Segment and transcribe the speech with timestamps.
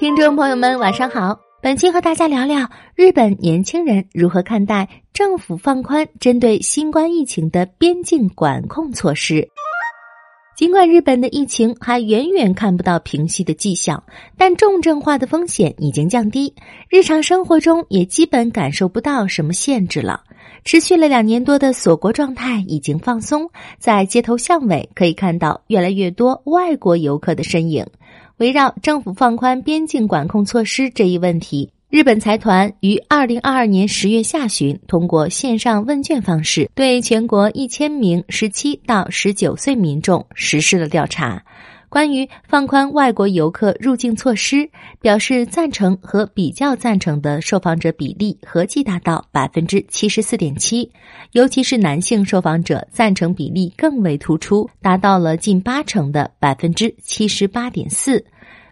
[0.00, 1.38] 听众朋友们，晚上好。
[1.60, 9.46] 本期和大家聊聊日本年轻人如何看待政府放宽针对新冠疫情的边境管控措施。
[10.56, 14.02] 尽管日本的疫情还远远看不到平息的迹象，
[14.38, 16.54] 但重症化的风险已经降低，
[16.88, 20.22] 日常生活中也基本感受不到什么限制了。
[20.64, 27.86] 持续了两年多的锁国状态已经放松，在街头巷尾可以看到越来越多外国游客的身影。
[28.40, 41.44] 围绕政府放宽边境管控措施这一问题，日本财团于二零二二年十月下旬通过线上问卷方式，对全国一千名十七到十九岁民众实施了调查。
[41.90, 50.88] 关于放宽外国游客入境措施，表示赞成和比较赞成的受访者比例合计达到百分之七十四点七，
[51.32, 58.24] 尤其是男性受访者赞成比例更为突出，达到了近八成的百分之七十八点四。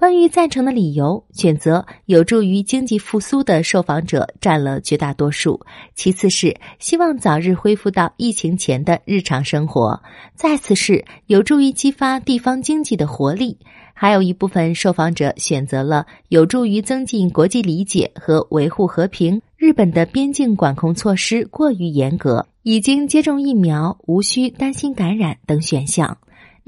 [0.00, 5.60] 关于赞成的理由，选择有助于经济复苏的受访者占了绝大多数，
[5.94, 10.02] 其次是希望早日恢复到疫情前的日常生活，
[10.34, 13.58] 再次是有助于激发地方经济的活力。
[13.92, 19.42] 还有一部分受访者选择了有助于增进国际理解和维护和平。
[19.58, 26.16] 日本的边境管控措施过于严格，已经接种疫苗，无需担心感染等选项。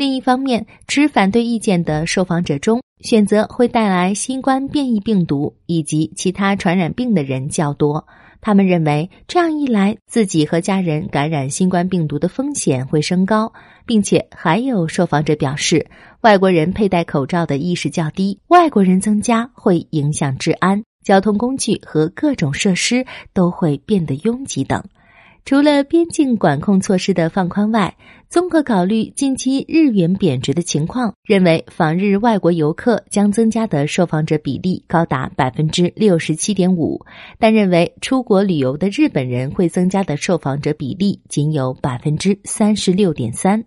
[0.02, 8.04] 另一方面，持反对意见的受访者中，选择会带来新冠变异病毒以及其他传染病的人较多。
[8.40, 13.52] 他们认为，这样一来，自己和家人感染新冠病毒的风险会升高，
[13.86, 15.86] 并且还有受访者表示，
[16.22, 24.82] 外国人佩戴口罩的意识较低，外国人增加会影响治安，交通工具和各种设施都会变得拥挤等。
[25.44, 27.96] 除了边境管控措施的放宽外，
[28.28, 37.04] 综合考虑近期日元贬值的情况，认为访日外国游客将增加的受访者比例高达百分之六十七点五，
[37.38, 43.64] 但认为出国旅游的日本人会增加的受访者比例仅有百分之三十六点三。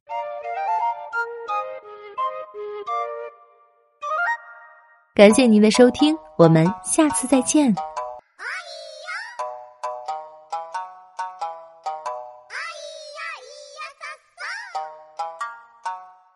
[5.13, 7.73] 感谢您的收听，我们下次再见。